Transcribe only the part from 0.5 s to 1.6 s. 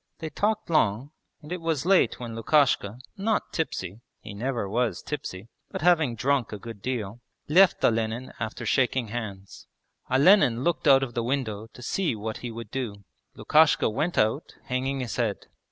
long, and